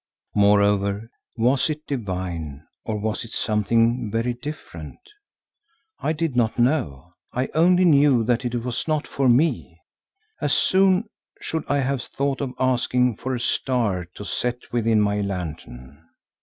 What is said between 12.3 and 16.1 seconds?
of asking for a star to set within my lantern.